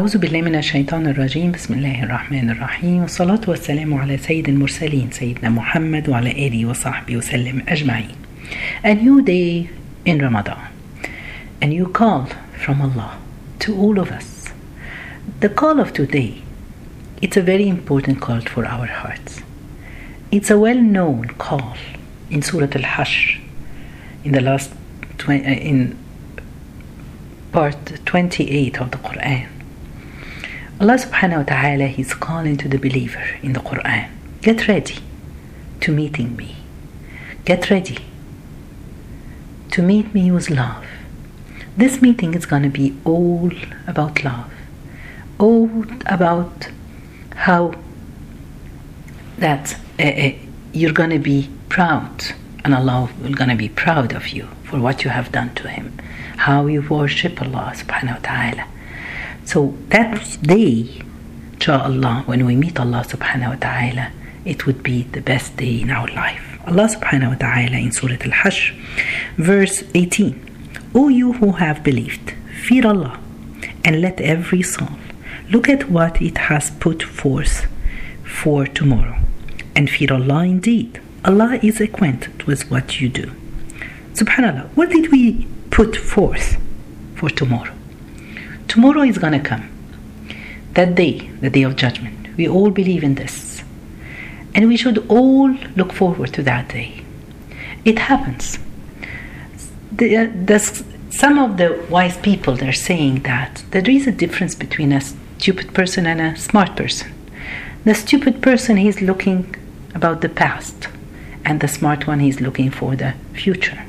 [0.00, 5.48] أعوذ بالله من الشيطان الرجيم بسم الله الرحمن الرحيم والصلاة والسلام على سيد المرسلين سيدنا
[5.48, 8.14] محمد وعلى آله وصحبه وسلم أجمعين
[8.84, 9.68] A new day
[10.04, 10.68] in Ramadan
[11.62, 12.26] A new call
[12.64, 13.18] from Allah
[13.58, 14.50] to all of us
[15.40, 16.42] The call of today
[17.20, 19.40] It's a very important call for our hearts
[20.30, 21.76] It's a well-known call
[22.30, 23.40] in Surah Al-Hashr
[24.22, 24.70] in the last
[25.28, 25.98] uh, in
[27.50, 29.57] part 28 of the Quran
[30.80, 34.10] Allah subhanahu wa ta'ala is calling to the believer in the Quran.
[34.42, 34.98] Get ready
[35.80, 36.54] to meeting me.
[37.44, 37.98] Get ready
[39.72, 40.86] to meet me with love.
[41.76, 43.50] This meeting is going to be all
[43.88, 44.52] about love.
[45.40, 46.68] All about
[47.34, 47.74] how
[49.38, 50.32] that uh, uh,
[50.72, 52.26] you're going to be proud
[52.64, 55.66] and Allah will going to be proud of you for what you have done to
[55.66, 55.98] him.
[56.46, 58.77] How you worship Allah subhanahu wa ta'ala
[59.48, 61.00] so that day
[61.54, 64.12] inshallah when we meet Allah subhanahu wa ta'ala
[64.44, 66.58] it would be the best day in our life.
[66.66, 68.74] Allah subhanahu wa ta'ala in Surah Al-Hashr
[69.38, 72.34] verse 18 O you who have believed
[72.66, 73.18] fear Allah
[73.86, 74.98] and let every soul
[75.48, 77.66] look at what it has put forth
[78.40, 79.16] for tomorrow
[79.74, 81.00] and fear Allah indeed.
[81.24, 83.32] Allah is acquainted with what you do.
[84.12, 86.60] Subhanallah what did we put forth
[87.16, 87.77] for tomorrow
[88.68, 89.68] tomorrow is going to come.
[90.74, 92.36] That day the day of judgment.
[92.36, 93.64] We all believe in this.
[94.54, 97.04] And we should all look forward to that day.
[97.84, 98.58] It happens.
[99.92, 100.58] The, uh, the,
[101.10, 105.74] some of the wise people they're saying that there is a difference between a stupid
[105.74, 107.12] person and a smart person.
[107.84, 109.54] The stupid person he's looking
[109.94, 110.88] about the past
[111.44, 113.84] and the smart one he's looking for the future.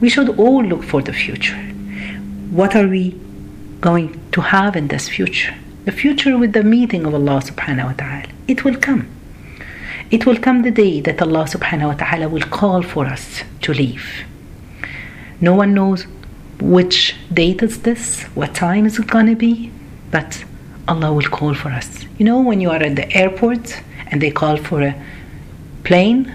[0.00, 1.56] We should all look for the future.
[2.50, 3.18] What are we
[3.82, 5.54] going to have in this future.
[5.84, 8.28] The future with the meeting of Allah subhanahu wa ta'ala.
[8.46, 9.08] It will come.
[10.10, 13.74] It will come the day that Allah subhanahu wa ta'ala will call for us to
[13.74, 14.06] leave.
[15.40, 16.06] No one knows
[16.60, 19.72] which date is this what time is it going to be
[20.12, 20.44] but
[20.86, 21.88] Allah will call for us.
[22.18, 24.94] You know when you are at the airport and they call for a
[25.82, 26.32] plane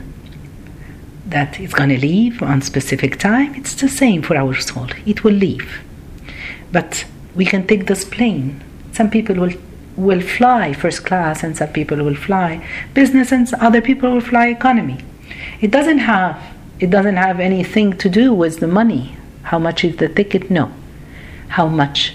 [1.28, 4.90] that is going to leave on specific time it's the same for our soul.
[5.06, 5.70] It will leave.
[6.74, 7.06] But
[7.38, 8.62] we can take this plane.
[8.92, 9.54] Some people will
[9.96, 14.48] will fly first class and some people will fly business and other people will fly
[14.48, 14.98] economy.
[15.62, 16.36] It doesn't have
[16.80, 19.18] it doesn't have anything to do with the money.
[19.44, 20.52] How much is the ticket?
[20.52, 20.72] No.
[21.58, 22.14] How much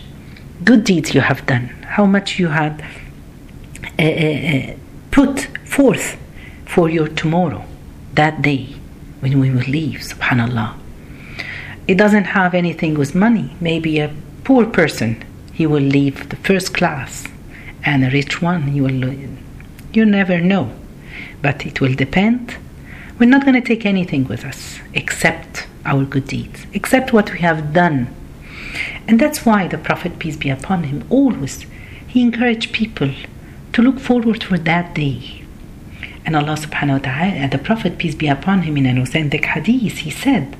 [0.62, 1.66] good deeds you have done?
[1.96, 2.84] How much you had
[3.98, 4.74] uh, uh,
[5.10, 6.16] put forth
[6.64, 7.64] for your tomorrow
[8.14, 8.74] that day
[9.20, 10.74] when we will leave subhanallah.
[11.86, 13.56] It doesn't have anything with money.
[13.60, 15.22] Maybe a poor person
[15.52, 17.26] he will leave the first class
[17.84, 18.92] and a rich one he will
[19.92, 20.72] you never know.
[21.42, 22.56] But it will depend.
[23.18, 27.40] We're not going to take anything with us except our good deeds except what we
[27.40, 28.14] have done.
[29.06, 31.66] And that's why the prophet peace be upon him always
[32.06, 33.10] he encouraged people
[33.72, 35.44] to look forward for that day.
[36.24, 39.98] And Allah subhanahu wa ta'ala the prophet peace be upon him in an authentic hadith
[39.98, 40.56] he said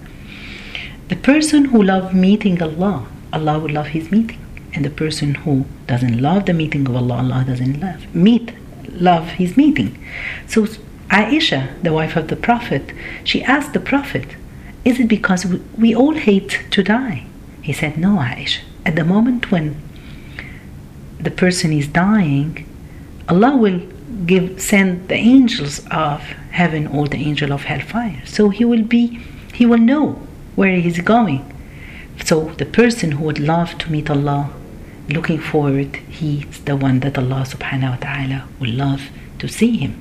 [1.08, 4.38] the person who loves meeting Allah Allah will love his meeting
[4.74, 8.52] and the person who doesn't love the meeting of Allah, Allah doesn't love meet
[8.92, 9.98] love his meeting.
[10.46, 10.66] So
[11.10, 12.92] Aisha, the wife of the Prophet,
[13.24, 14.36] she asked the Prophet,
[14.84, 17.26] Is it because we, we all hate to die?
[17.62, 18.60] He said, No, Aisha.
[18.84, 19.80] At the moment when
[21.20, 22.66] the person is dying,
[23.28, 23.80] Allah will
[24.26, 26.20] give send the angels of
[26.50, 28.22] heaven or the angel of hellfire.
[28.24, 29.20] So he will be
[29.52, 31.51] he will know where he's going.
[32.24, 34.50] So the person who would love to meet Allah
[35.08, 40.00] looking forward, he's the one that Allah subhanahu wa ta'ala will love to see him.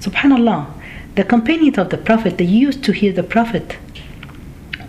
[0.00, 0.66] Subhanallah,
[1.14, 3.76] the companions of the Prophet, they used to hear the Prophet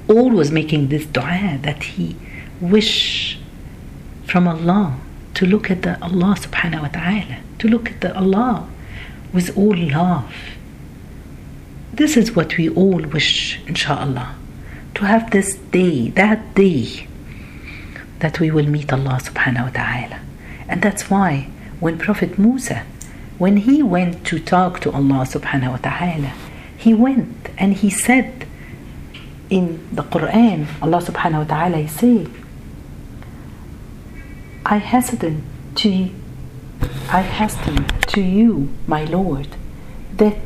[0.08, 2.16] always making this dua that he
[2.62, 3.40] wish
[4.26, 5.00] from Allah
[5.36, 8.68] to look at the Allah subhanahu wa ta'ala, to look at the Allah
[9.34, 10.34] with all love.
[11.94, 14.36] This is what we all wish, inshallah,
[14.96, 17.08] to have this day, that day
[18.20, 20.20] that we will meet Allah subhanahu wa ta'ala.
[20.68, 21.50] And that's why
[21.80, 22.84] when Prophet Musa,
[23.38, 26.34] when he went to talk to Allah subhanahu wa ta'ala,
[26.78, 28.48] he went and he said
[29.50, 32.30] in the Quran, Allah subhanahu wa ta'ala said,
[34.66, 35.44] I hasten
[35.76, 36.10] to
[37.10, 39.48] I hasten to you, my Lord,
[40.18, 40.38] that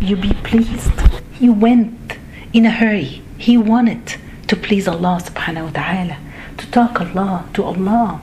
[0.00, 0.92] you be pleased.
[1.32, 2.16] He went
[2.52, 3.22] in a hurry.
[3.40, 4.16] He wanted
[4.48, 6.16] to please Allah subhanahu wa ta'ala
[6.58, 8.20] to talk Allah to Allah.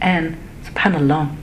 [0.00, 1.34] And Subhanallah.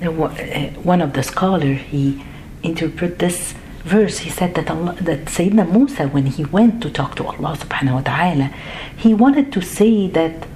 [0.00, 2.24] Eh, one of the scholars he
[2.62, 3.54] interpret this
[3.84, 4.18] verse.
[4.20, 7.94] He said that Allah, that Sayyidina Musa, when he went to talk to Allah Subhanahu
[7.94, 8.54] wa Taala,
[8.96, 10.46] he wanted to say that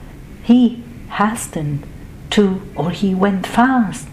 [0.43, 1.85] he hastened
[2.31, 4.09] to or he went fast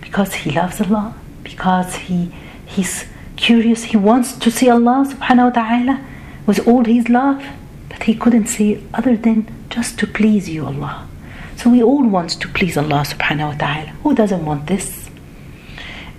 [0.00, 2.32] because he loves Allah, because he
[2.66, 3.04] he's
[3.36, 6.04] curious, he wants to see Allah Subhanahu wa Taala
[6.46, 7.44] with all his love,
[7.88, 11.08] but he couldn't say other than just to please you, Allah.
[11.56, 13.88] So we all want to please Allah subhanahu wa ta'ala.
[14.02, 15.10] Who doesn't want this?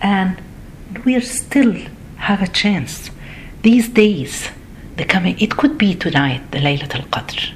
[0.01, 0.41] And
[1.03, 1.73] we still
[2.17, 3.11] have a chance.
[3.61, 4.49] These days,
[4.95, 7.51] the coming, it could be tonight, the Laylat al Qadr.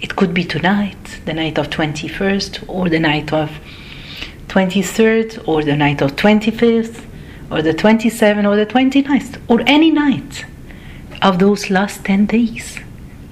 [0.00, 3.50] It could be tonight, the night of 21st, or the night of
[4.48, 7.04] 23rd, or the night of 25th,
[7.50, 10.44] or the 27th, or the 29th, or any night
[11.24, 12.78] of those last 10 days.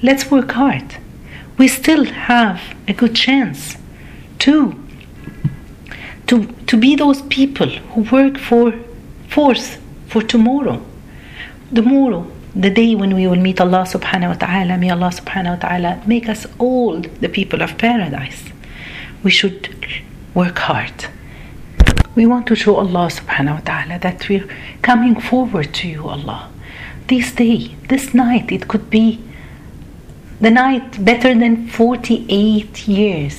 [0.02, 0.96] Let's work hard.
[1.58, 3.76] We still have a good chance
[4.40, 4.74] to
[6.26, 8.72] to to be those people who work for
[9.28, 9.76] force
[10.08, 10.80] for tomorrow.
[11.74, 15.68] Tomorrow the day when we will meet Allah subhanahu wa ta'ala may Allah subhanahu wa
[15.68, 18.42] ta'ala make us all the people of paradise.
[19.22, 19.68] We should
[20.34, 21.06] work hard.
[22.14, 24.48] We want to show Allah subhanahu wa ta'ala that we're
[24.80, 26.51] coming forward to you Allah
[27.12, 27.56] this day
[27.92, 29.06] this night it could be
[30.40, 33.36] the night better than 48 years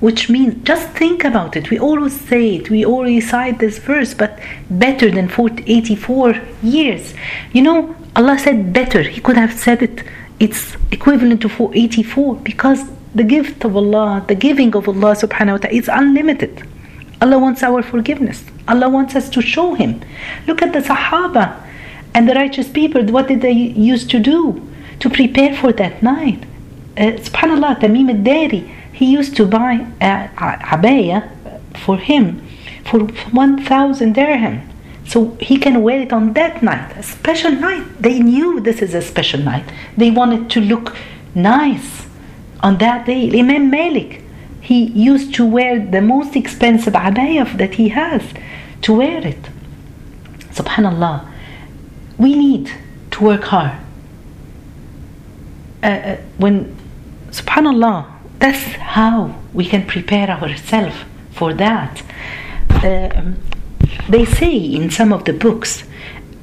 [0.00, 1.70] which means just think about it.
[1.70, 4.38] We always say it we always cite this verse but
[4.70, 7.14] better than 40, 84 years.
[7.52, 9.02] You know allah said better.
[9.02, 10.02] He could have said it
[10.38, 12.80] it's equivalent to 84 because
[13.14, 16.66] the gift of allah the giving of allah subhanahu wa ta'ala is unlimited.
[17.22, 18.44] Allah wants our forgiveness.
[18.66, 20.00] Allah wants us to show him.
[20.46, 21.44] Look at the sahaba
[22.14, 24.66] and the righteous people what did they used to do
[25.00, 26.44] to prepare for that night.
[26.96, 31.30] Uh, Subhanallah, Tamim al-Dari, he used to buy a abaya
[31.76, 32.46] for him
[32.84, 34.68] for 1,000 dirham.
[35.06, 37.84] So he can wear it on that night, a special night.
[38.00, 39.64] They knew this is a special night.
[39.96, 40.94] They wanted to look
[41.34, 42.06] nice
[42.60, 43.38] on that day.
[43.38, 44.22] Imam Malik,
[44.60, 48.22] he used to wear the most expensive abaya that he has
[48.82, 49.48] to wear it.
[50.52, 51.29] Subhanallah,
[52.20, 52.70] we need
[53.10, 53.72] to work hard.
[55.82, 56.76] Uh, uh, when
[57.30, 58.04] subhanallah
[58.38, 58.62] that's
[58.96, 60.96] how we can prepare ourselves
[61.32, 62.02] for that.
[62.68, 63.32] Uh,
[64.08, 65.82] they say in some of the books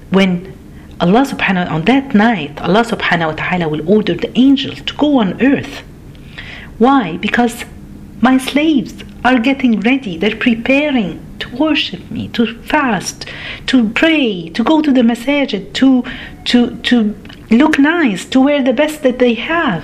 [0.10, 0.32] when
[1.00, 5.20] Allah subhanahu on that night Allah subhanahu wa ta'ala will order the angels to go
[5.20, 5.84] on earth.
[6.80, 7.18] Why?
[7.18, 7.66] Because
[8.22, 10.18] my slaves are getting ready.
[10.18, 13.26] They're preparing to worship me to fast
[13.68, 16.04] to pray to go to the masajid to
[16.46, 17.16] to to
[17.50, 19.84] look nice, to wear the best that they have.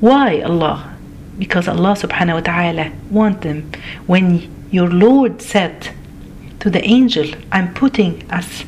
[0.00, 0.96] Why Allah?
[1.38, 3.70] Because Allah subhanahu wa ta'ala want them.
[4.06, 5.90] When your Lord said
[6.60, 8.64] to the angel, I'm putting as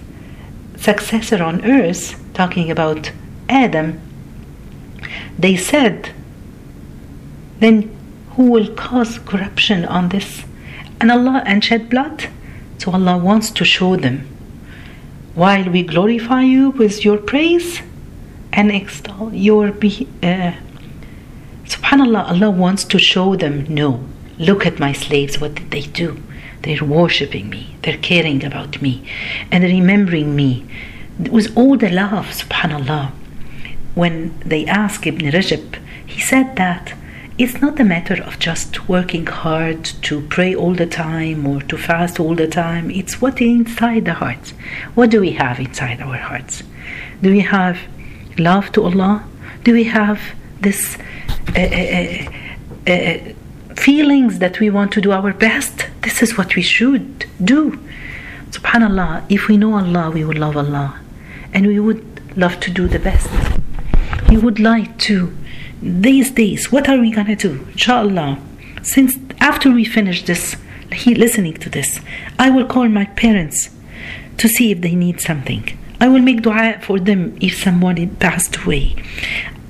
[0.77, 3.13] successor on earth, talking about
[3.49, 4.01] Adam,
[5.39, 6.11] they said,
[7.61, 7.95] then
[8.31, 10.45] who will cause corruption on this?
[11.01, 12.29] And Allah and shed blood?
[12.79, 14.27] So Allah wants to show them.
[15.35, 17.83] While we glorify you with your praise
[18.53, 20.53] and extol your be- uh,
[21.67, 24.03] subhanallah allah wants to show them no
[24.39, 26.17] look at my slaves what did they do?
[26.63, 29.09] They're worshiping me they're caring about me
[29.53, 30.67] and remembering me.
[31.31, 33.13] With all the love subhanallah.
[33.95, 36.95] When they asked ibn rajab he said that
[37.39, 41.77] it's not a matter of just working hard to pray all the time or to
[41.77, 42.91] fast all the time.
[42.91, 44.55] It's what inside the heart.
[44.95, 46.63] What do we have inside our hearts?
[47.21, 47.79] Do we have
[48.39, 49.25] love to Allah?
[49.65, 50.21] Do we have
[50.61, 50.97] this
[51.55, 53.19] uh, uh, uh,
[53.75, 55.87] feelings that we want to do our best?
[56.03, 57.79] This is what we should do.
[58.51, 60.99] Subhanallah, if we know Allah, we would love Allah
[61.53, 62.03] and we would
[62.39, 63.29] love to do the best.
[64.31, 65.37] We would like to.
[65.87, 67.65] These days, what are we gonna do?
[67.71, 68.41] Inshallah,
[68.83, 70.57] since after we finish this,
[70.93, 72.01] he listening to this,
[72.41, 73.71] I will call my parents
[74.39, 75.79] to see if they need something.
[76.01, 78.97] I will make dua for them if someone passed away.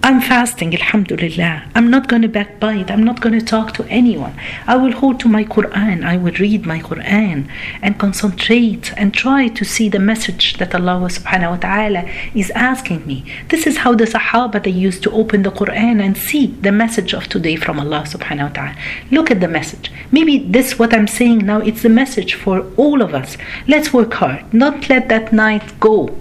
[0.06, 1.64] I'm fasting, Alhamdulillah.
[1.74, 2.92] I'm not going to backbite.
[2.92, 4.38] I'm not going to talk to anyone.
[4.64, 6.04] I will hold to my Quran.
[6.06, 7.50] I will read my Quran
[7.82, 13.04] and concentrate and try to see the message that Allah subhanahu wa ta'ala is asking
[13.04, 13.24] me.
[13.48, 17.12] This is how the Sahaba they used to open the Quran and see the message
[17.12, 18.76] of today from Allah subhanahu wa ta'ala.
[19.10, 19.90] Look at the message.
[20.12, 23.36] Maybe this what I'm saying now, it's the message for all of us.
[23.66, 24.54] Let's work hard.
[24.54, 26.16] Not let that night go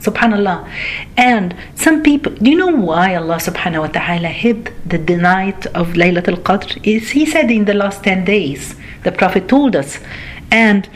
[0.00, 0.68] Subhanallah.
[1.16, 5.66] And some people, do you know why Allah subhanahu wa ta'ala hid the, the night
[5.66, 6.78] of Laylatul Qadr?
[6.84, 9.98] Is He said in the last 10 days, the Prophet told us.
[10.50, 10.88] And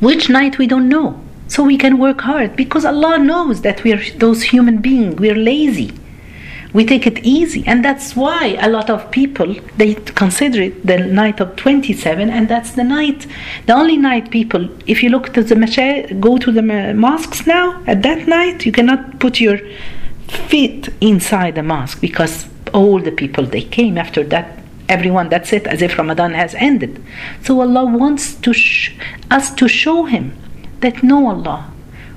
[0.00, 1.20] which night we don't know.
[1.48, 5.30] So we can work hard because Allah knows that we are those human beings, we
[5.30, 5.92] are lazy
[6.72, 7.62] we take it easy.
[7.66, 12.48] And that's why a lot of people they consider it the night of 27 and
[12.48, 13.26] that's the night
[13.66, 16.62] the only night people if you look to the masjid go to the
[16.94, 19.58] mosques now at that night you cannot put your
[20.28, 25.66] feet inside the mosque because all the people they came after that everyone that's it
[25.66, 27.02] as if ramadan has ended.
[27.42, 28.92] So allah wants to sh-
[29.30, 30.36] us to show him
[30.80, 31.68] that no allah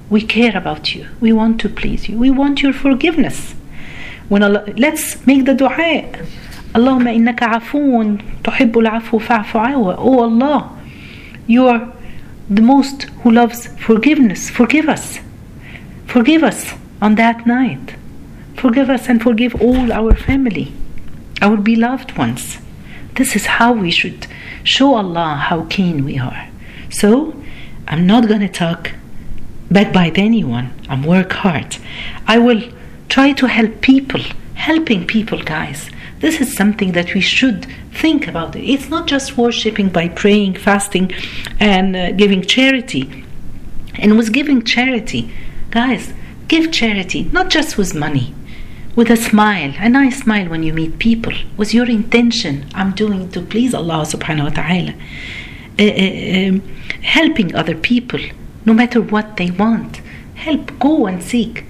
[0.08, 1.08] we care about you.
[1.20, 2.16] We want to please you.
[2.16, 3.56] We want your forgiveness
[4.30, 5.70] when Allah, let's make the dua.
[6.74, 10.76] Allahumma innaka afoon tuhibbul afu fa'fu awa oh Allah
[11.48, 11.94] you are
[12.50, 14.50] the most who loves forgiveness.
[14.50, 15.20] Forgive us.
[16.06, 17.96] Forgive us on that night.
[18.56, 20.74] Forgive us and forgive all our family
[21.42, 22.58] our beloved ones.
[23.16, 24.28] This is how we should
[24.64, 26.48] show Allah how keen we are.
[26.90, 27.36] So
[27.88, 28.92] I'm not gonna talk
[29.70, 30.74] backbite anyone.
[30.90, 31.78] I'm work hard.
[32.28, 32.64] I will
[33.10, 34.22] Try to help people.
[34.56, 35.90] Helping people, guys.
[36.20, 38.56] This is something that we should think about.
[38.56, 41.12] It's not just worshiping by praying, fasting,
[41.60, 43.24] and uh, giving charity.
[43.96, 45.32] And with giving charity,
[45.72, 46.14] guys,
[46.48, 48.34] give charity, not just with money,
[48.96, 52.66] with a smile, a nice smile when you meet people, with your intention.
[52.74, 54.94] I'm doing it to please Allah subhanahu wa ta'ala.
[55.78, 56.62] Uh, uh, um,
[57.04, 58.22] helping other people,
[58.66, 59.98] no matter what they want.
[60.36, 61.66] Help, go and seek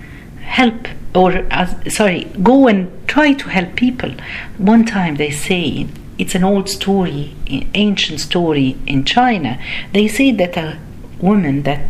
[0.46, 1.46] help or
[1.90, 4.12] sorry, go and try to help people.
[4.58, 7.36] One time they say it's an old story,
[7.74, 9.60] ancient story in China.
[9.94, 10.78] They say that a
[11.20, 11.82] woman that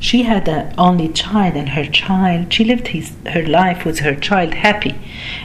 [0.00, 4.14] she had an only child and her child she lived his, her life with her
[4.14, 4.94] child happy.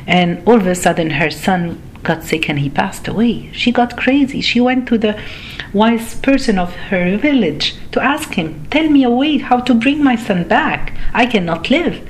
[0.05, 3.51] And all of a sudden her son got sick and he passed away.
[3.53, 4.41] She got crazy.
[4.41, 5.21] She went to the
[5.73, 10.03] wise person of her village to ask him tell me a way how to bring
[10.03, 10.93] my son back.
[11.13, 12.07] I cannot live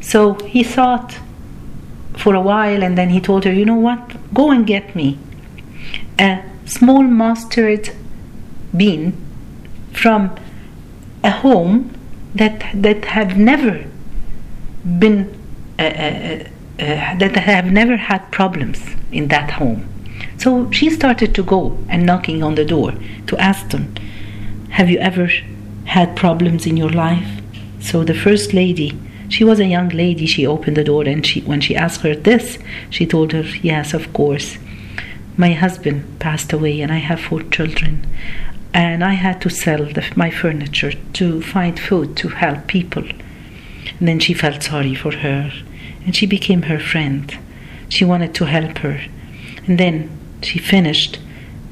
[0.00, 1.18] so he thought
[2.16, 4.16] for a while and then he told her, You know what?
[4.34, 5.18] Go and get me
[6.18, 7.90] a small mustard
[8.76, 9.12] bean
[9.92, 10.34] from
[11.24, 11.92] a home
[12.34, 13.84] that, that have never
[14.98, 15.28] been,
[15.78, 18.80] uh, uh, uh, uh that have never had problems
[19.12, 19.86] in that home.
[20.38, 22.94] So she started to go and knocking on the door
[23.26, 23.94] to ask them,
[24.70, 25.28] Have you ever
[25.84, 27.28] had problems in your life?
[27.80, 28.98] So the first lady
[29.30, 30.26] she was a young lady.
[30.26, 32.58] She opened the door and she, when she asked her this,
[32.90, 34.58] she told her, Yes, of course.
[35.36, 38.04] My husband passed away and I have four children.
[38.74, 43.04] And I had to sell the, my furniture to find food to help people.
[43.98, 45.52] And then she felt sorry for her
[46.04, 47.36] and she became her friend.
[47.88, 49.00] She wanted to help her.
[49.66, 50.10] And then
[50.42, 51.20] she finished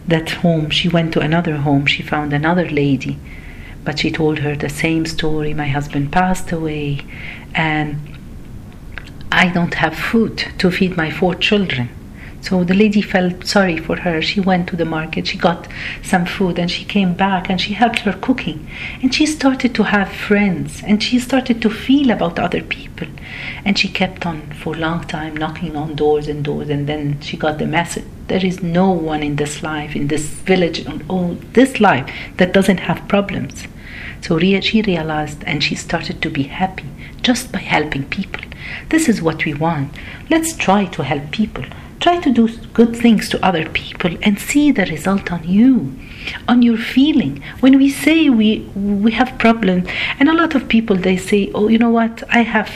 [0.07, 0.71] that home.
[0.71, 1.87] She went to another home.
[1.87, 3.19] She found another lady
[3.85, 5.55] but she told her the same story.
[5.55, 7.01] My husband passed away,
[7.55, 7.97] and
[9.31, 11.89] I don't have food to feed my four children.
[12.41, 14.23] So the lady felt sorry for her.
[14.23, 15.67] She went to the market, she got
[16.03, 18.71] some food, and she came back and she helped her cooking.
[19.03, 23.09] And she started to have friends and she started to feel about other people.
[23.65, 26.69] And she kept on for a long time knocking on doors and doors.
[26.69, 30.27] And then she got the message there is no one in this life, in this
[30.27, 33.65] village, on all this life that doesn't have problems.
[34.21, 36.85] So she realized and she started to be happy
[37.23, 38.43] just by helping people.
[38.91, 39.93] This is what we want.
[40.31, 41.65] Let's try to help people.
[42.01, 45.97] Try to do good things to other people and see the result on you,
[46.47, 47.43] on your feeling.
[47.61, 49.89] When we say we we have problems,
[50.21, 52.23] and a lot of people they say, "Oh, you know what?
[52.31, 52.71] I have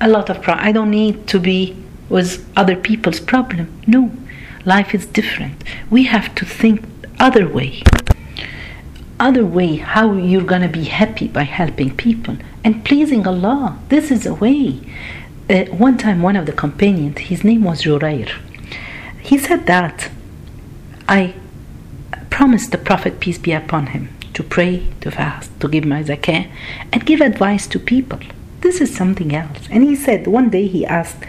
[0.00, 0.68] a lot of problems.
[0.68, 1.74] I don't need to be
[2.10, 4.10] with other people's problem." No,
[4.74, 5.56] life is different.
[5.90, 6.84] We have to think
[7.18, 7.82] other way
[9.20, 13.78] other way how you're going to be happy by helping people and pleasing Allah.
[13.88, 14.80] This is a way.
[15.50, 18.30] Uh, one time, one of the companions, his name was Jurair,
[19.22, 20.10] he said that
[21.08, 21.34] I
[22.30, 26.50] promised the Prophet, peace be upon him, to pray, to fast, to give my zakah,
[26.92, 28.20] and give advice to people.
[28.60, 29.66] This is something else.
[29.70, 31.24] And he said one day he asked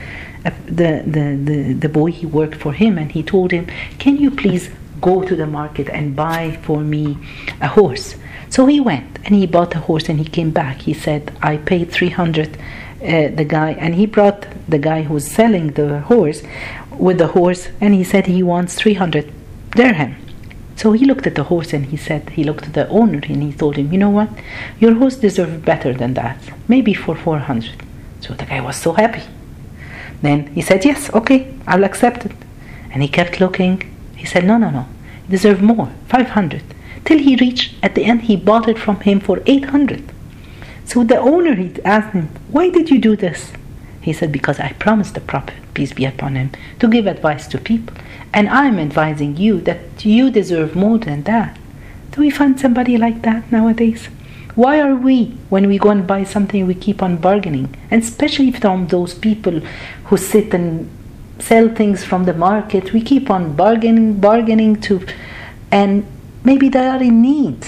[0.65, 3.67] the, the, the, the boy he worked for him, and he told him,
[3.97, 4.69] Can you please
[5.01, 7.17] go to the market and buy for me
[7.61, 8.15] a horse.
[8.49, 10.81] So he went and he bought a horse and he came back.
[10.81, 12.57] He said, I paid 300
[13.01, 16.43] uh, the guy, and he brought the guy who's selling the horse
[16.91, 19.31] with the horse, and he said he wants 300
[19.71, 20.17] dirham.
[20.75, 23.43] So he looked at the horse and he said, he looked at the owner and
[23.43, 24.29] he told him, you know what?
[24.79, 26.37] Your horse deserves better than that.
[26.69, 27.83] Maybe for 400.
[28.21, 29.23] So the guy was so happy.
[30.21, 32.33] Then he said, yes, okay, I'll accept it.
[32.91, 33.83] And he kept looking.
[34.15, 34.85] He said, no, no, no.
[35.23, 36.63] You deserve more, 500.
[37.05, 40.03] Till he reached, at the end, he bought it from him for 800.
[40.85, 43.53] So the owner, he asked him, why did you do this?
[44.01, 47.57] He said, because I promised the Prophet, peace be upon him, to give advice to
[47.57, 47.95] people.
[48.33, 51.57] And I'm advising you that you deserve more than that.
[52.11, 54.09] Do we find somebody like that nowadays?
[54.59, 57.73] Why are we, when we go and buy something, we keep on bargaining?
[57.89, 59.61] And especially from those people
[60.07, 60.89] who sit and
[61.39, 65.07] sell things from the market, we keep on bargaining, bargaining to,
[65.71, 66.05] and
[66.43, 67.67] maybe they are in need.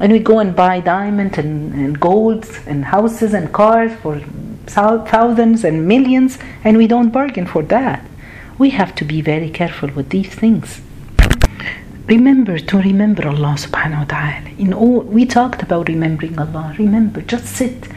[0.00, 4.18] And we go and buy diamond and, and gold and houses and cars for
[4.66, 8.06] thousands and millions, and we don't bargain for that.
[8.56, 10.80] We have to be very careful with these things.
[12.08, 14.50] Remember to remember Allah subhanahu wa ta'ala.
[14.58, 16.72] In all we talked about remembering Allah.
[16.78, 17.88] Remember, just sit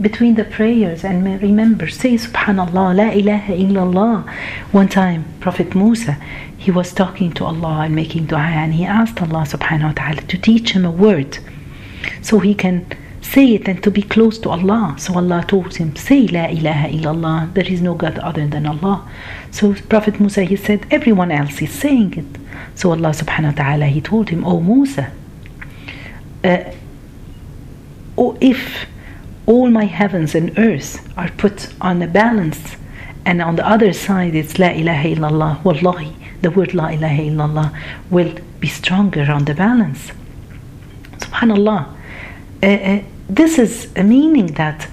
[0.00, 4.30] between the prayers and remember, say subhanallah, la ilaha illallah.
[4.70, 6.16] One time, Prophet Musa,
[6.56, 10.22] he was talking to Allah and making dua and he asked Allah subhanahu wa ta'ala
[10.22, 11.38] to teach him a word
[12.22, 12.86] so he can
[13.26, 14.94] say it and to be close to Allah.
[14.98, 19.08] So Allah told him, say La ilaha illallah, there is no God other than Allah.
[19.50, 22.40] So Prophet Musa he said, everyone else is saying it.
[22.74, 25.10] So Allah subhanahu wa ta'ala he told him, Oh Musa,
[26.44, 26.64] uh,
[28.16, 28.86] oh, if
[29.46, 32.76] all my heavens and earth are put on a balance
[33.24, 37.68] and on the other side it's La ilaha illallah, wallahi, the word La ilaha illallah
[38.10, 40.12] will be stronger on the balance.
[41.18, 41.92] Subhanallah.
[42.62, 44.84] Uh, uh, this is a meaning that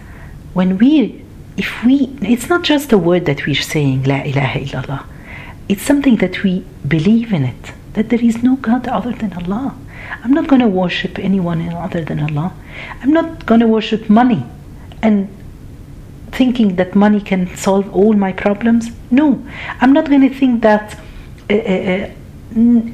[0.53, 1.23] when we,
[1.57, 5.05] if we, it's not just a word that we're saying, La ilaha illallah.
[5.69, 9.75] It's something that we believe in it, that there is no God other than Allah.
[10.23, 12.53] I'm not going to worship anyone other than Allah.
[13.01, 14.45] I'm not going to worship money
[15.01, 15.29] and
[16.31, 18.89] thinking that money can solve all my problems.
[19.11, 19.45] No,
[19.79, 20.99] I'm not going to think that
[21.49, 22.09] uh, uh,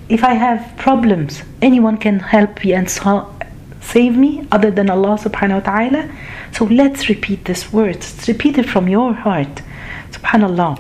[0.10, 3.39] if I have problems, anyone can help me and solve
[3.92, 6.02] save me other than Allah subhanahu wa ta'ala.
[6.52, 7.96] So let's repeat this word.
[7.96, 9.62] Let's repeat it from your heart.
[10.12, 10.80] Subhanallah.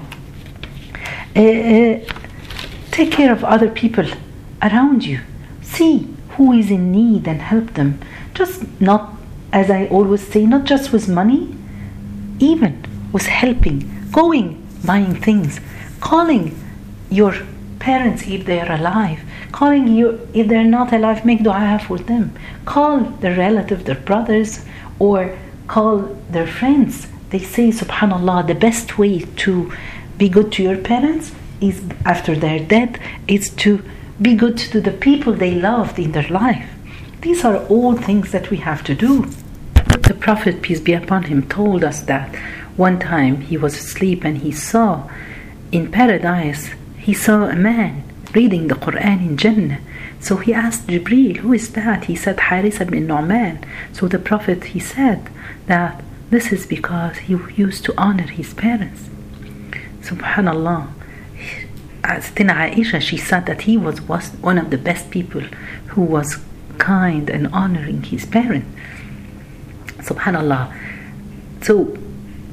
[1.35, 1.99] Uh, uh,
[2.91, 4.07] take care of other people
[4.61, 5.19] around you.
[5.61, 7.99] See who is in need and help them.
[8.33, 9.13] Just not,
[9.51, 11.55] as I always say, not just with money,
[12.39, 13.77] even with helping,
[14.11, 15.59] going, buying things,
[15.99, 16.57] calling
[17.09, 17.33] your
[17.79, 19.19] parents if they are alive,
[19.51, 22.33] calling you if they're not alive, make dua for them.
[22.65, 24.65] Call their relative, their brothers,
[24.99, 25.37] or
[25.67, 27.07] call their friends.
[27.29, 29.71] They say, Subhanallah, the best way to
[30.17, 33.83] be good to your parents is after they're dead, is to
[34.21, 36.69] be good to the people they loved in their life.
[37.21, 39.25] These are all things that we have to do.
[39.73, 42.35] The Prophet, peace be upon him, told us that
[42.75, 45.09] one time he was asleep and he saw
[45.71, 46.69] in paradise,
[47.09, 48.03] he saw a man
[48.35, 49.79] reading the Quran in Jannah.
[50.19, 52.05] So he asked Jibril, who is that?
[52.05, 53.65] He said, Haris ibn Nu'man.
[53.93, 55.27] So the Prophet, he said
[55.65, 59.09] that this is because he used to honor his parents.
[60.01, 60.89] Subhanallah.
[62.03, 64.01] As Tina Aisha, she said that he was
[64.49, 65.45] one of the best people
[65.93, 66.37] who was
[66.77, 68.69] kind and honoring his parents.
[70.09, 70.63] Subhanallah.
[71.63, 71.97] So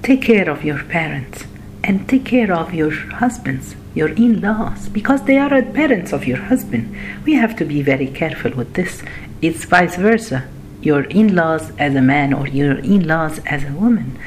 [0.03, 1.45] take care of your parents
[1.85, 2.93] and take care of your
[3.23, 6.85] husbands your in laws, because they are the parents of your husband.
[7.25, 9.03] We have to be very careful with this.
[9.41, 10.47] It's vice versa.
[10.83, 14.19] Your in laws as a man or your in laws as a woman.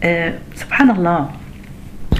[0.00, 1.36] Uh, Subhanallah,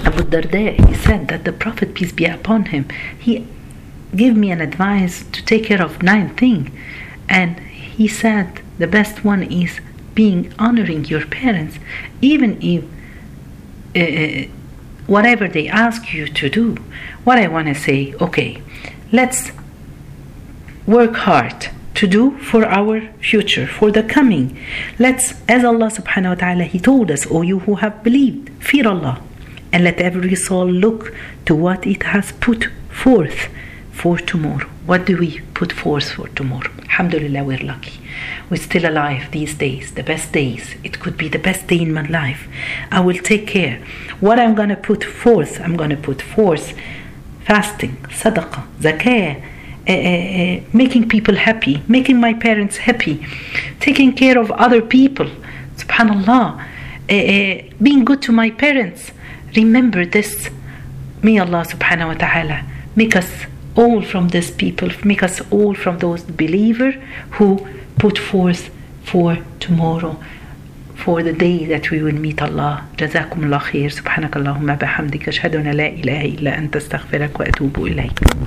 [0.07, 2.85] Abu Darda, he said that the Prophet, peace be upon him,
[3.17, 3.47] he
[4.13, 6.69] gave me an advice to take care of nine things.
[7.29, 9.79] And he said the best one is
[10.13, 11.79] being honoring your parents,
[12.21, 12.83] even if.
[13.95, 14.51] Uh,
[15.09, 16.75] whatever they ask you to do.
[17.23, 18.61] What I want to say, okay,
[19.11, 19.51] let's
[20.85, 24.57] work hard to do for our future, for the coming.
[24.99, 28.87] Let's, as Allah subhanahu wa ta'ala, He told us, O you who have believed, fear
[28.87, 29.21] Allah,
[29.73, 31.13] and let every soul look
[31.45, 33.49] to what it has put forth
[33.91, 34.69] for tomorrow.
[34.89, 36.71] What do we put forth for tomorrow?
[36.79, 37.99] Alhamdulillah, we're lucky.
[38.49, 40.73] We're still alive these days, the best days.
[40.83, 42.47] It could be the best day in my life.
[42.89, 43.85] I will take care.
[44.19, 46.73] What I'm going to put forth, I'm going to put forth
[47.45, 49.43] fasting, sadaqah, zakah,
[49.87, 53.27] uh, uh, making people happy, making my parents happy,
[53.79, 55.29] taking care of other people,
[55.75, 59.11] subhanallah, uh, being good to my parents.
[59.55, 60.49] Remember this.
[61.21, 63.29] May Allah subhanahu wa ta'ala make us
[63.78, 66.92] all from these people, make us all from those believer
[67.32, 67.66] who
[67.98, 68.70] put forth
[69.02, 70.16] for tomorrow.
[70.96, 72.84] For the day that we will meet Allah.
[72.98, 73.90] جزاكم الله خير.
[73.90, 78.34] سبحانك اللهم بحمدك أشهد أن لا إله إلا أنت استغفرك وأتوب إليك.